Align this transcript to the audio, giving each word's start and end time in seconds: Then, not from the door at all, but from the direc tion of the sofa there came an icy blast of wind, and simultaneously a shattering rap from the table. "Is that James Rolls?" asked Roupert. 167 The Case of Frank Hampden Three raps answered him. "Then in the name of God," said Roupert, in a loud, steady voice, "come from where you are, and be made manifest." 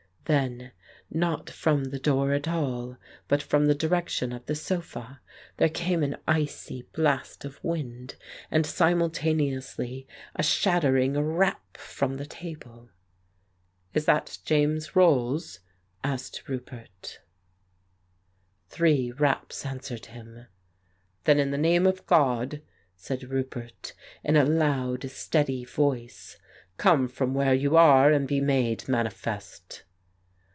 Then, 0.25 0.71
not 1.09 1.49
from 1.49 1.85
the 1.85 1.99
door 1.99 2.31
at 2.31 2.47
all, 2.47 2.95
but 3.27 3.41
from 3.43 3.65
the 3.65 3.75
direc 3.75 4.07
tion 4.07 4.31
of 4.31 4.45
the 4.45 4.55
sofa 4.55 5.19
there 5.57 5.67
came 5.67 6.03
an 6.03 6.15
icy 6.25 6.83
blast 6.93 7.43
of 7.43 7.61
wind, 7.61 8.15
and 8.49 8.65
simultaneously 8.65 10.07
a 10.33 10.41
shattering 10.41 11.19
rap 11.19 11.75
from 11.75 12.15
the 12.15 12.25
table. 12.25 12.87
"Is 13.93 14.05
that 14.05 14.37
James 14.45 14.95
Rolls?" 14.95 15.59
asked 16.01 16.45
Roupert. 16.47 17.19
167 18.69 18.69
The 18.69 18.77
Case 18.77 19.11
of 19.11 19.17
Frank 19.17 19.17
Hampden 19.17 19.17
Three 19.17 19.25
raps 19.25 19.65
answered 19.65 20.05
him. 20.13 20.45
"Then 21.25 21.39
in 21.39 21.51
the 21.51 21.57
name 21.57 21.85
of 21.85 22.05
God," 22.05 22.61
said 22.95 23.29
Roupert, 23.29 23.91
in 24.23 24.37
a 24.37 24.45
loud, 24.45 25.09
steady 25.11 25.65
voice, 25.65 26.37
"come 26.77 27.09
from 27.09 27.33
where 27.33 27.53
you 27.55 27.75
are, 27.75 28.13
and 28.13 28.25
be 28.25 28.39
made 28.39 28.87
manifest." 28.87 29.83